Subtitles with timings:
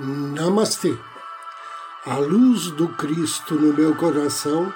[0.00, 0.96] Namastê.
[2.06, 4.72] A luz do Cristo no meu coração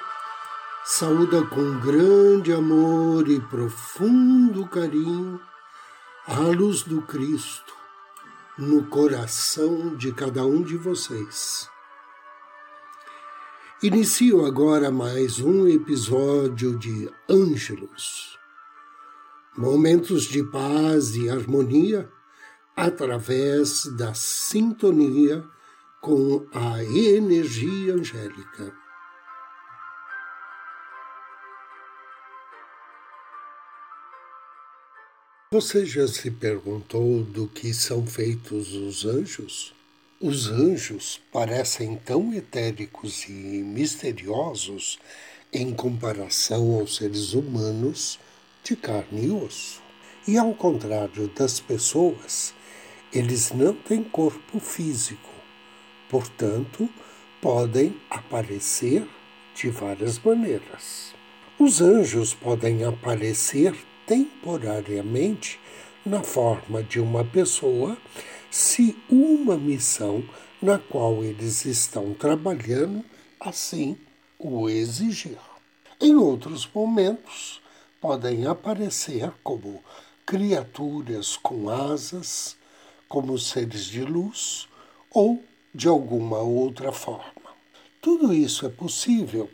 [0.83, 5.39] saúda com grande amor e profundo carinho
[6.27, 7.73] a luz do Cristo
[8.57, 11.69] no coração de cada um de vocês.
[13.81, 18.37] Inicio agora mais um episódio de Ângelos,
[19.55, 22.11] momentos de paz e harmonia
[22.75, 25.43] através da sintonia
[26.01, 28.73] com a energia angélica.
[35.51, 39.71] Você já se perguntou do que são feitos os anjos?
[40.19, 44.97] Os anjos parecem tão etéricos e misteriosos
[45.53, 48.19] em comparação aos seres humanos
[48.63, 49.79] de carne e osso.
[50.27, 52.53] E ao contrário das pessoas,
[53.13, 55.29] eles não têm corpo físico,
[56.09, 56.89] portanto,
[57.39, 59.07] podem aparecer
[59.55, 61.13] de várias maneiras.
[61.59, 63.75] Os anjos podem aparecer
[64.07, 65.59] temporariamente
[66.03, 67.97] na forma de uma pessoa
[68.49, 70.23] se uma missão
[70.61, 73.03] na qual eles estão trabalhando
[73.39, 73.95] assim
[74.39, 75.37] o exigir.
[76.01, 77.61] Em outros momentos,
[78.01, 79.83] podem aparecer como
[80.25, 82.57] criaturas com asas,
[83.07, 84.67] como seres de luz
[85.11, 85.43] ou
[85.73, 87.53] de alguma outra forma.
[88.01, 89.49] Tudo isso é possível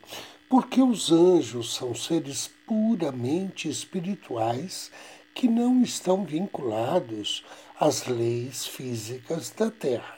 [0.50, 4.92] porque os anjos são seres puramente espirituais
[5.36, 7.46] que não estão vinculados
[7.80, 10.18] às leis físicas da Terra.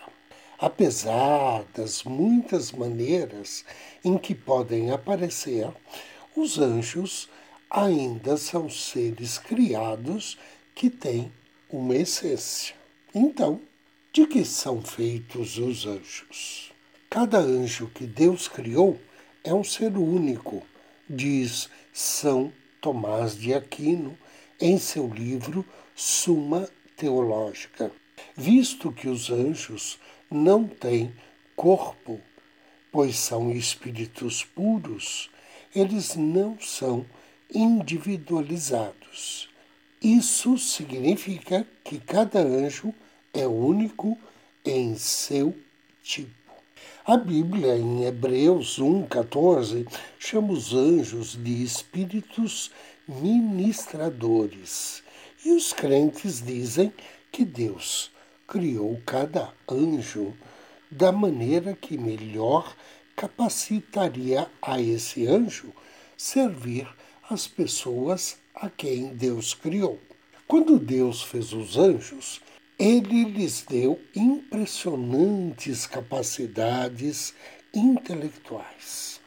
[0.58, 3.66] Apesar das muitas maneiras
[4.04, 5.68] em que podem aparecer,
[6.36, 7.28] os anjos
[7.70, 10.38] ainda são seres criados
[10.74, 11.32] que têm
[11.70, 12.81] uma essência.
[13.14, 13.60] Então,
[14.14, 16.72] de que são feitos os anjos?
[17.10, 18.98] Cada anjo que Deus criou
[19.44, 20.64] é um ser único,
[21.10, 24.18] diz São Tomás de Aquino
[24.62, 27.92] em seu livro Suma Teológica.
[28.34, 30.00] Visto que os anjos
[30.30, 31.14] não têm
[31.54, 32.22] corpo,
[32.94, 35.30] pois são espíritos puros,
[35.76, 37.06] eles não são
[37.54, 39.50] individualizados.
[40.02, 42.92] Isso significa que cada anjo
[43.34, 44.18] é único
[44.66, 45.56] em seu
[46.04, 46.32] tipo.
[47.06, 49.88] A Bíblia, em Hebreus 1,14,
[50.20, 52.72] chama os anjos de espíritos
[53.08, 55.02] ministradores.
[55.44, 56.94] E os crentes dizem
[57.32, 58.12] que Deus
[58.48, 60.34] criou cada anjo
[60.90, 62.76] da maneira que melhor
[63.16, 65.74] capacitaria a esse anjo
[66.18, 66.88] servir
[67.30, 70.00] as pessoas a quem Deus criou.
[70.48, 72.42] Quando Deus fez os anjos,
[72.84, 77.32] ele lhes deu impressionantes capacidades
[77.72, 79.22] intelectuais.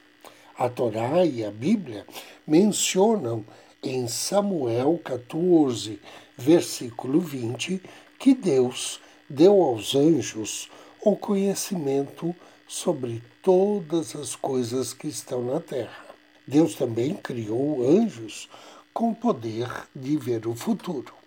[0.58, 2.04] A Torá e a Bíblia
[2.44, 3.46] mencionam
[3.80, 6.00] em Samuel 14,
[6.36, 7.80] versículo 20,
[8.18, 9.00] que Deus
[9.30, 10.68] deu aos anjos
[11.00, 12.34] o conhecimento
[12.66, 16.06] sobre todas as coisas que estão na terra.
[16.44, 18.48] Deus também criou anjos
[18.92, 21.23] com poder de ver o futuro.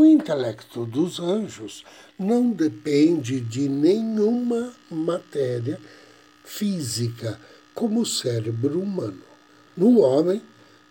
[0.00, 1.84] O intelecto dos anjos
[2.18, 5.78] não depende de nenhuma matéria
[6.42, 7.38] física,
[7.74, 9.20] como o cérebro humano.
[9.76, 10.40] No homem,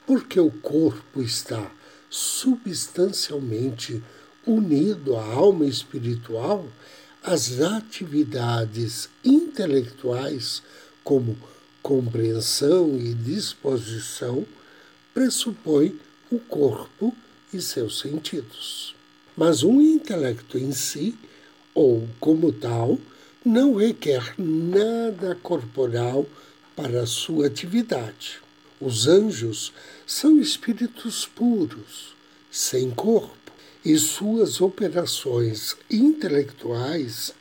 [0.06, 1.72] porque o corpo está
[2.08, 4.04] substancialmente
[4.46, 6.68] unido à alma espiritual,
[7.24, 10.62] as atividades intelectuais,
[11.04, 11.36] como
[11.82, 14.46] compreensão e disposição,
[15.16, 16.00] pressupõem
[16.30, 17.12] o corpo
[17.52, 18.99] e seus sentidos.
[19.40, 21.18] Mas um intelecto em si,
[21.74, 23.00] ou como tal,
[23.46, 26.26] não requer nada corporal
[26.76, 28.42] para sua atividade.
[28.82, 29.72] Os anjos
[30.06, 32.18] são espíritos puros,
[32.52, 33.54] sem corpo,
[33.86, 37.34] e suas operações intelectuais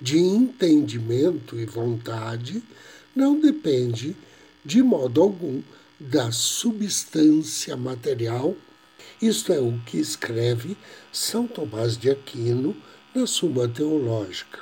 [0.00, 2.64] de entendimento e vontade
[3.14, 4.16] não dependem
[4.64, 5.62] de modo algum
[6.00, 8.56] da substância material
[9.26, 10.76] isto é o que escreve
[11.10, 12.76] São Tomás de Aquino
[13.14, 14.58] na Suma Teológica.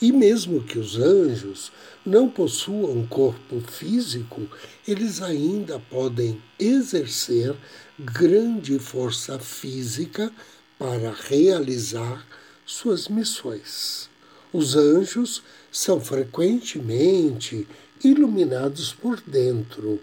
[0.00, 1.72] E mesmo que os anjos
[2.06, 4.42] não possuam corpo físico,
[4.86, 7.56] eles ainda podem exercer
[7.98, 10.30] grande força física
[10.78, 12.24] para realizar
[12.64, 14.08] suas missões.
[14.52, 17.66] Os anjos são frequentemente
[18.04, 20.00] iluminados por dentro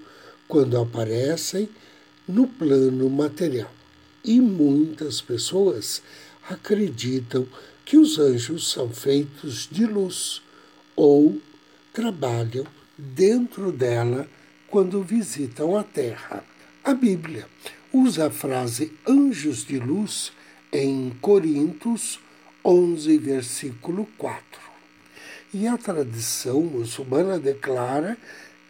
[0.49, 1.69] quando aparecem
[2.27, 3.71] no plano material.
[4.23, 6.01] E muitas pessoas
[6.49, 7.47] acreditam
[7.83, 10.41] que os anjos são feitos de luz,
[10.95, 11.41] ou
[11.93, 12.65] trabalham
[12.97, 14.27] dentro dela
[14.67, 16.43] quando visitam a Terra.
[16.83, 17.47] A Bíblia
[17.91, 20.31] usa a frase anjos de luz
[20.71, 22.19] em Coríntios
[22.63, 24.61] 11, versículo 4.
[25.53, 28.17] E a tradição muçulmana declara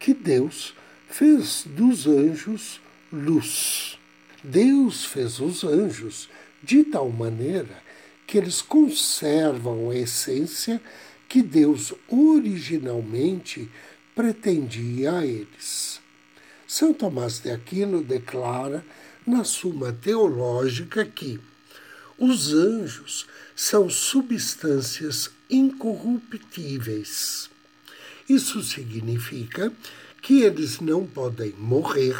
[0.00, 0.74] que Deus
[1.08, 2.80] fez dos anjos
[3.12, 3.98] luz.
[4.42, 6.28] Deus fez os anjos
[6.62, 7.82] de tal maneira
[8.26, 10.80] que eles conservam a essência
[11.28, 13.70] que Deus originalmente
[14.14, 16.00] pretendia a eles.
[16.66, 18.84] São Tomás de Aquino declara
[19.26, 21.40] na Suma Teológica que
[22.18, 27.50] os anjos são substâncias incorruptíveis.
[28.28, 29.72] Isso significa
[30.20, 32.16] que eles não podem morrer,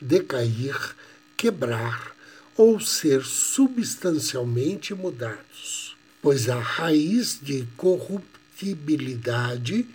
[0.00, 0.94] decair,
[1.38, 2.14] quebrar
[2.56, 9.86] ou ser substancialmente mudados, pois a raiz de corruptibilidade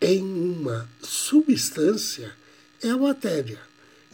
[0.00, 2.34] em uma substância
[2.82, 3.60] é a matéria,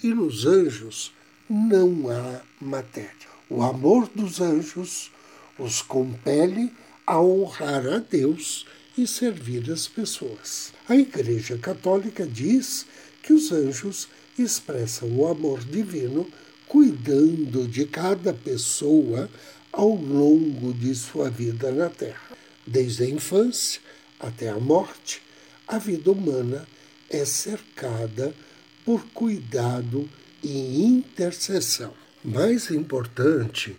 [0.02, 1.14] e nos anjos
[1.48, 3.14] não há matéria.
[3.48, 5.10] O amor dos anjos
[5.58, 6.70] os compele
[7.06, 8.66] a honrar a Deus
[8.98, 10.74] e servir as pessoas.
[10.86, 12.84] A Igreja Católica diz
[13.22, 14.06] que os anjos
[14.38, 16.30] expressam o amor divino
[16.76, 19.30] cuidando de cada pessoa
[19.72, 22.36] ao longo de sua vida na Terra.
[22.66, 23.80] Desde a infância
[24.20, 25.22] até a morte,
[25.66, 26.68] a vida humana
[27.08, 28.34] é cercada
[28.84, 30.06] por cuidado
[30.42, 31.94] e intercessão.
[32.22, 33.74] Mais importante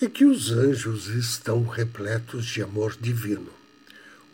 [0.00, 3.52] é que os anjos estão repletos de amor divino.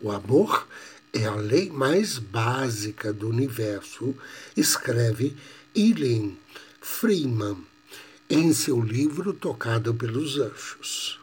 [0.00, 0.68] O amor
[1.12, 4.14] é a lei mais básica do universo,
[4.56, 5.34] escreve
[5.74, 6.38] Eileen
[6.80, 7.73] Freeman
[8.28, 11.18] em seu livro Tocado pelos Anjos.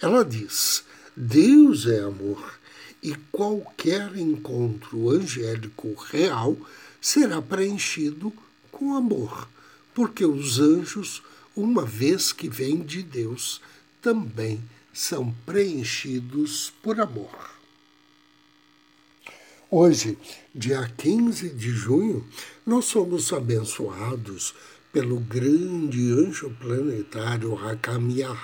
[0.00, 0.84] Ela diz:
[1.16, 2.58] Deus é amor
[3.02, 6.56] e qualquer encontro angélico real
[7.00, 8.32] será preenchido
[8.72, 9.48] com amor,
[9.94, 11.22] porque os anjos,
[11.54, 13.60] uma vez que vêm de Deus,
[14.00, 17.54] também são preenchidos por amor.
[19.70, 20.16] Hoje,
[20.54, 22.24] dia 15 de junho,
[22.64, 24.54] nós somos abençoados
[24.94, 28.38] pelo grande anjo planetário Hakamiah.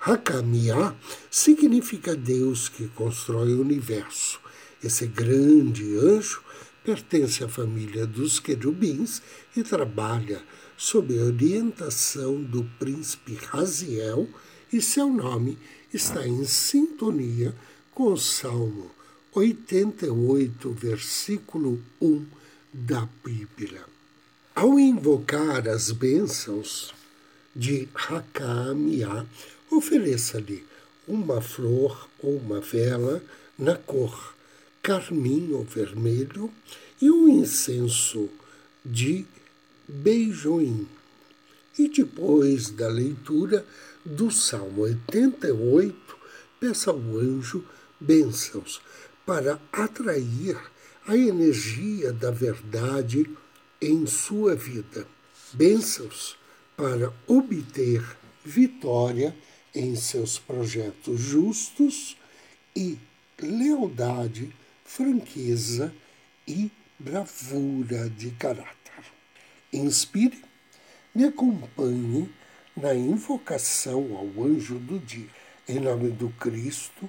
[0.00, 0.96] Hakamiah
[1.30, 4.40] significa Deus que constrói o universo.
[4.82, 6.42] Esse grande anjo
[6.82, 9.20] pertence à família dos querubins
[9.54, 10.42] e trabalha
[10.78, 14.26] sob a orientação do príncipe Raziel,
[14.72, 15.58] e seu nome
[15.92, 17.54] está em sintonia
[17.94, 18.90] com o Salmo
[19.34, 22.24] 88, versículo 1
[22.72, 23.99] da Bíblia.
[24.60, 26.92] Ao invocar as bênçãos
[27.56, 29.24] de Hakamiah,
[29.70, 30.66] ofereça-lhe
[31.08, 33.22] uma flor ou uma vela
[33.58, 34.34] na cor
[34.82, 36.52] carmim ou vermelho
[37.00, 38.28] e um incenso
[38.84, 39.24] de
[39.88, 40.86] beijoim.
[41.78, 43.64] E depois da leitura
[44.04, 45.96] do Salmo 88,
[46.60, 47.64] peça ao anjo
[47.98, 48.82] bênçãos
[49.24, 50.58] para atrair
[51.06, 53.26] a energia da verdade
[53.80, 55.06] em sua vida.
[55.52, 56.38] Bênçãos
[56.76, 58.04] para obter
[58.44, 59.34] vitória
[59.74, 62.16] em seus projetos justos
[62.74, 62.98] e
[63.40, 65.94] lealdade franqueza
[66.46, 69.04] e bravura de caráter.
[69.72, 70.42] Inspire,
[71.14, 72.28] me acompanhe
[72.76, 75.28] na invocação ao anjo do dia.
[75.68, 77.08] Em nome do Cristo,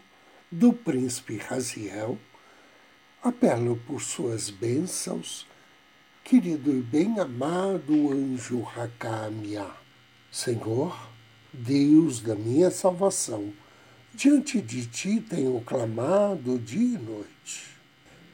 [0.51, 2.19] do príncipe Raziel,
[3.23, 5.47] apelo por suas bênçãos,
[6.23, 9.67] querido e bem-amado anjo Rakamia.
[10.31, 10.97] Senhor,
[11.51, 13.51] Deus da minha salvação,
[14.13, 17.71] diante de ti tenho clamado dia e noite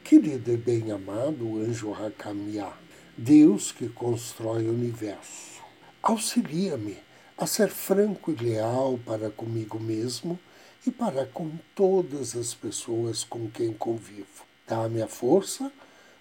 [0.04, 2.72] Querido e bem-amado anjo Hakamiah,
[3.16, 5.60] Deus que constrói o universo,
[6.02, 6.96] auxilia-me
[7.36, 10.38] a ser franco e leal para comigo mesmo
[10.86, 14.46] e para com todas as pessoas com quem convivo.
[14.66, 15.70] Dá-me a força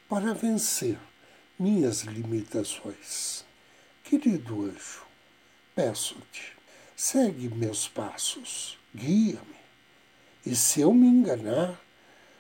[0.09, 0.97] para vencer
[1.59, 3.43] minhas limitações.
[4.03, 5.01] Querido anjo,
[5.75, 6.55] peço-te,
[6.95, 9.57] segue meus passos, guia-me.
[10.45, 11.81] E se eu me enganar,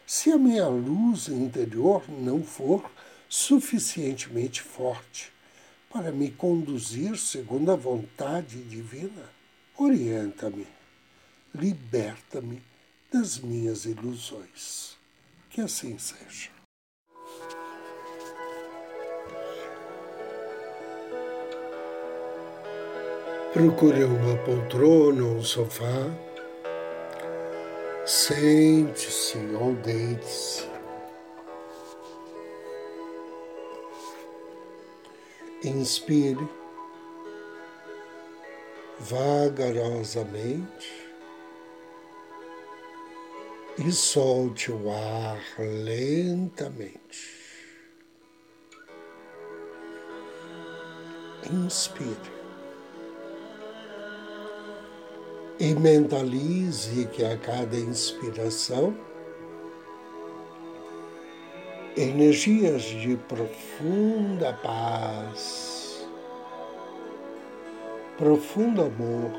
[0.05, 2.89] se a minha luz interior não for
[3.27, 5.33] suficientemente forte
[5.89, 9.29] para me conduzir segundo a vontade divina,
[9.75, 10.67] orienta-me,
[11.53, 12.61] liberta-me
[13.11, 14.95] das minhas ilusões.
[15.49, 16.56] Que assim seja.
[23.53, 26.11] Procure uma poltrona ou um sofá.
[28.05, 30.67] Sente-se ou deite-se.
[35.63, 36.47] Inspire
[38.99, 41.07] vagarosamente
[43.77, 47.37] e solte o ar lentamente.
[51.51, 52.36] Inspire.
[55.59, 58.95] E mentalize que a cada inspiração,
[61.95, 66.07] energias de profunda paz,
[68.19, 69.31] profundo amor,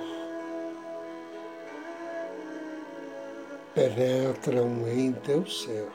[3.72, 5.86] penetram em teu ser.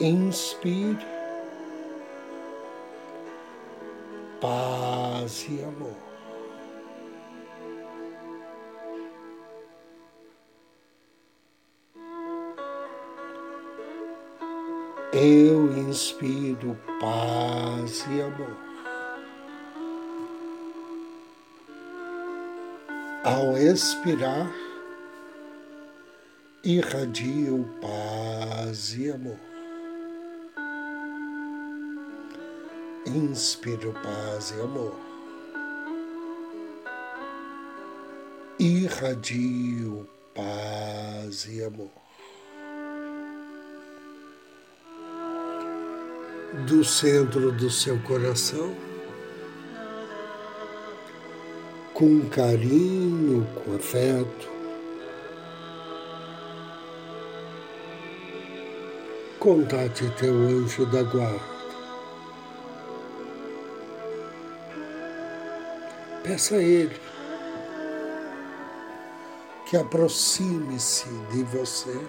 [0.00, 1.19] Inspire
[4.40, 5.96] paz e amor.
[15.12, 18.56] Eu inspiro paz e amor.
[23.22, 24.50] Ao expirar,
[26.64, 29.49] irradio paz e amor.
[33.14, 34.94] Inspiro paz e amor.
[38.56, 41.90] Irradio paz e amor.
[46.68, 48.76] Do centro do seu coração,
[51.92, 54.48] com carinho, com afeto.
[59.40, 61.59] Contate teu anjo da guarda.
[66.30, 66.96] Peça a ele
[69.66, 72.00] que aproxime-se de você.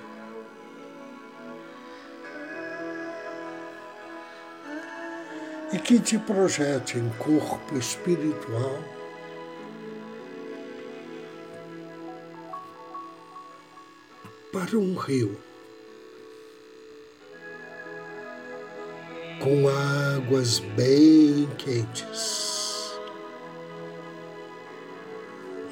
[5.74, 8.78] E que te projete em corpo espiritual.
[14.54, 15.36] Para um rio.
[19.40, 22.41] Com águas bem quentes,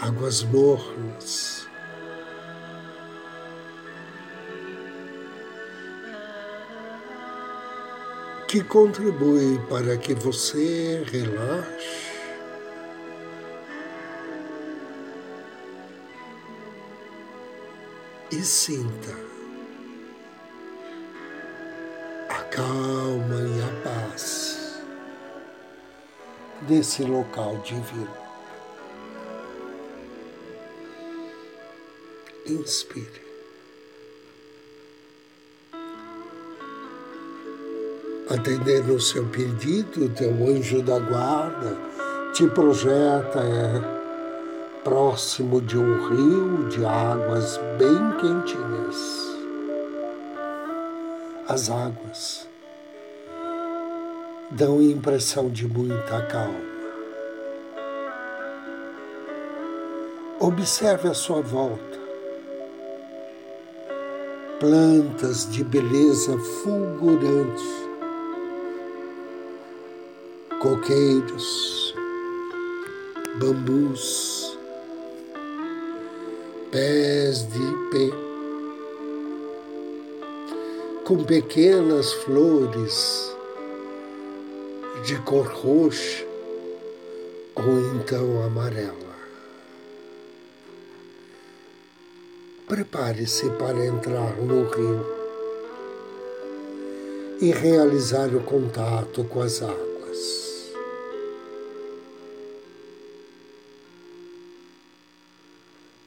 [0.01, 1.67] águas mornas.
[8.47, 12.09] Que contribui para que você relaxe
[18.31, 19.15] e sinta
[22.29, 24.81] a calma e a paz
[26.61, 28.28] desse local divino.
[32.49, 33.29] Inspire.
[38.29, 41.77] Atendendo o seu pedido, teu anjo da guarda
[42.33, 43.39] te projeta.
[43.39, 43.99] É,
[44.83, 48.97] próximo de um rio de águas bem quentinhas.
[51.47, 52.47] As águas
[54.51, 56.69] dão impressão de muita calma.
[60.39, 61.98] Observe a sua volta.
[64.59, 67.63] Plantas de beleza fulgurante,
[70.59, 71.95] coqueiros,
[73.39, 74.59] bambus,
[76.69, 78.13] pés de ipê,
[81.05, 83.33] com pequenas flores
[85.05, 86.27] de cor roxa
[87.55, 89.08] ou então amarela.
[92.69, 95.03] Prepare-se para entrar no rio
[97.41, 100.71] e realizar o contato com as águas.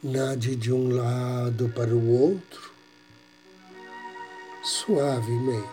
[0.05, 2.71] Nade de um lado para o outro,
[4.63, 5.67] suavemente.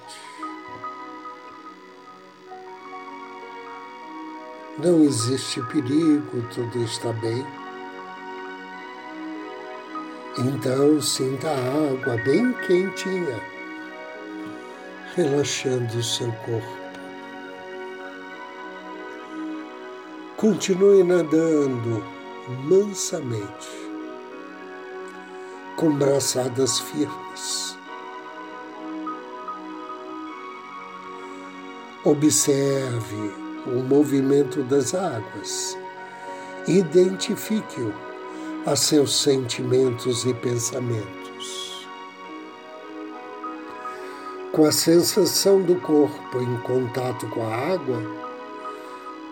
[4.84, 7.59] Não existe perigo, tudo está bem.
[10.41, 13.41] Então sinta a água bem quentinha,
[15.13, 16.79] relaxando o seu corpo.
[20.38, 22.01] Continue nadando
[22.63, 23.67] mansamente
[25.75, 27.77] com braçadas firmes.
[32.05, 33.34] Observe
[33.67, 35.77] o movimento das águas.
[36.65, 38.09] Identifique-o
[38.66, 41.88] a seus sentimentos e pensamentos.
[44.51, 48.01] Com a sensação do corpo em contato com a água,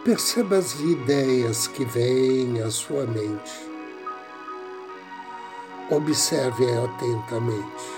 [0.05, 3.69] perceba as ideias que vêm à sua mente.
[5.89, 7.98] Observe atentamente.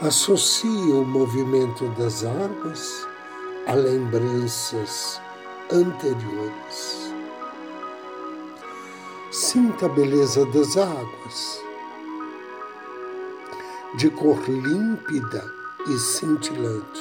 [0.00, 3.06] Associe o movimento das águas
[3.66, 5.20] a lembranças
[5.70, 7.03] anteriores.
[9.34, 11.60] Sinta a beleza das águas,
[13.96, 15.44] de cor límpida
[15.88, 17.00] e cintilante.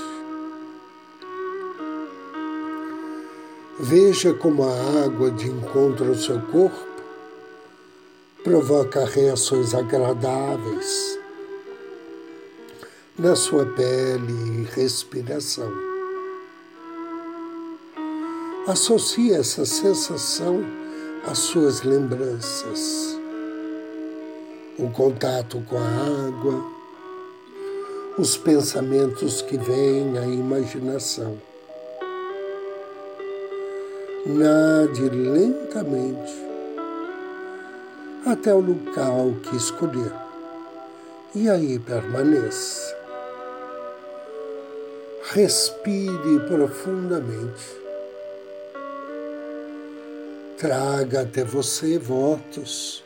[3.80, 7.04] Veja como a água de encontro ao seu corpo
[8.44, 11.20] provoca reações agradáveis
[13.16, 15.72] na sua pele e respiração.
[18.66, 20.83] Associe essa sensação
[21.26, 23.18] às suas lembranças,
[24.78, 26.66] o contato com a água,
[28.18, 31.38] os pensamentos que vêm à imaginação.
[34.26, 36.34] Nade lentamente
[38.26, 40.14] até o local que escolher
[41.36, 42.96] e aí permaneça.
[45.34, 47.83] Respire profundamente.
[50.64, 53.04] Traga até você votos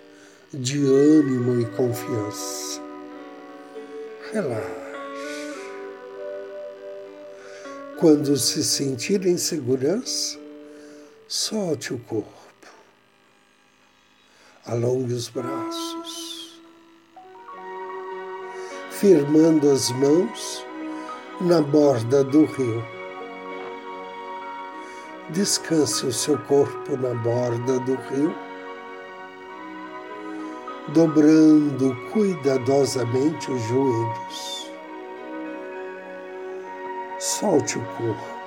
[0.53, 2.79] de ânimo e confiança.
[4.31, 4.61] Relaxe.
[7.99, 10.37] Quando se sentir em segurança,
[11.27, 12.29] solte o corpo.
[14.63, 16.61] Alongue os braços,
[18.91, 20.63] firmando as mãos
[21.41, 22.96] na borda do rio.
[25.29, 28.33] Descanse o seu corpo na borda do rio,
[30.93, 34.71] dobrando cuidadosamente os joelhos.
[37.19, 38.37] Solte o corpo.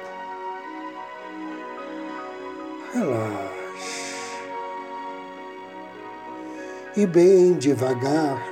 [2.94, 4.40] Relaxe.
[6.96, 8.42] E bem devagar,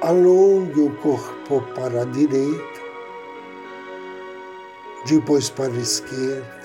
[0.00, 2.82] alongue o corpo para a direita
[5.04, 6.61] depois para a esquerda.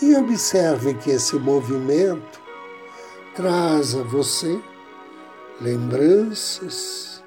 [0.00, 2.40] E observe que esse movimento
[3.34, 4.60] traz a você
[5.60, 7.22] lembranças,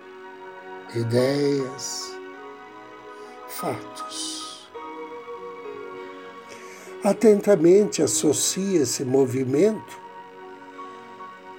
[0.93, 2.15] ideias,
[3.47, 4.69] fatos.
[7.03, 9.99] Atentamente associe esse movimento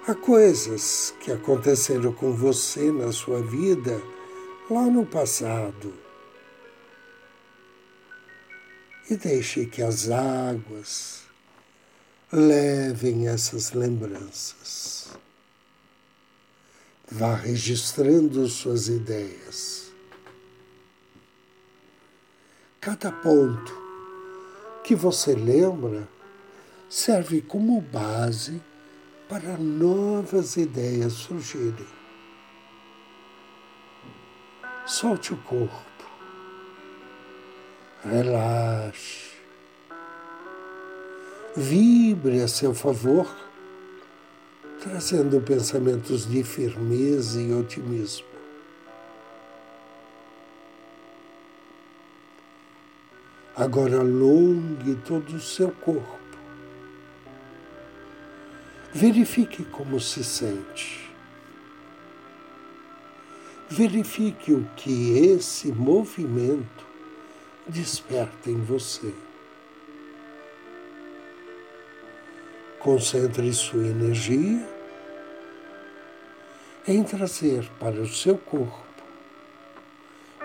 [0.06, 4.00] a coisas que aconteceram com você na sua vida
[4.70, 5.92] lá no passado
[9.10, 11.24] e deixe que as águas
[12.32, 15.08] levem essas lembranças.
[17.10, 19.90] Vá registrando suas ideias.
[22.80, 23.76] Cada ponto
[24.84, 26.08] que você lembra
[26.88, 28.62] serve como base
[29.28, 31.88] para novas ideias surgirem.
[34.86, 35.89] Solte o corpo
[38.04, 39.30] relaxe,
[41.56, 43.28] vibre a seu favor,
[44.80, 48.26] trazendo pensamentos de firmeza e otimismo.
[53.54, 56.18] Agora alongue todo o seu corpo.
[58.94, 61.10] Verifique como se sente.
[63.68, 66.89] Verifique o que esse movimento
[67.66, 69.14] desperta em você.
[72.78, 74.66] Concentre sua energia
[76.88, 78.90] em trazer para o seu corpo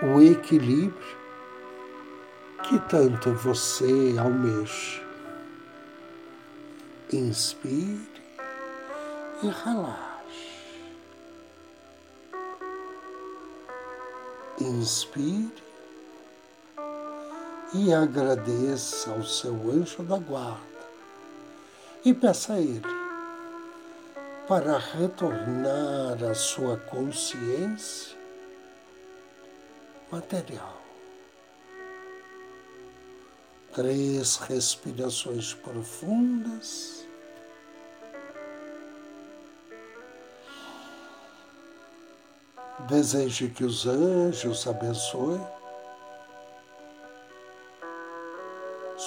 [0.02, 1.16] o equilíbrio
[2.62, 5.02] que tanto você almeja.
[7.12, 8.00] Inspire
[9.42, 10.06] e relaxe.
[14.60, 15.65] Inspire
[17.74, 20.76] e agradeça ao seu anjo da guarda
[22.04, 22.82] e peça a ele
[24.46, 28.16] para retornar à sua consciência
[30.10, 30.80] material.
[33.74, 37.04] Três respirações profundas.
[42.88, 45.44] Deseje que os anjos abençoem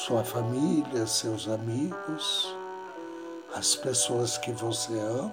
[0.10, 2.52] sua família, seus amigos,
[3.54, 5.32] as pessoas que você ama.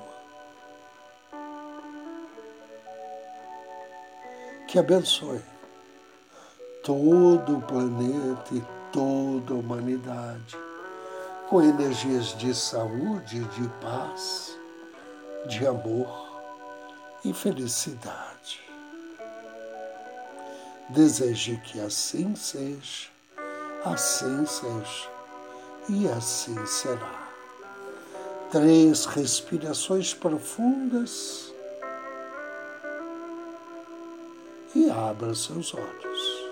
[4.68, 5.40] que abençoe
[6.84, 8.62] todo o planeta e
[8.92, 10.58] toda a humanidade
[11.48, 14.58] com energias de saúde, de paz,
[15.46, 16.42] de amor
[17.24, 18.60] e felicidade.
[20.90, 23.15] Deseje que assim seja,
[23.92, 25.08] assim seja
[25.88, 27.26] e assim será.
[28.50, 31.52] Três respirações profundas
[34.74, 36.46] e abra seus olhos.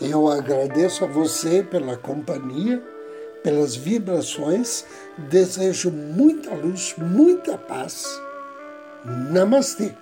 [0.00, 2.82] Eu agradeço a você pela companhia,
[3.42, 4.84] pelas vibrações,
[5.30, 8.04] desejo muita luz, muita paz.
[9.04, 9.94] Namastê.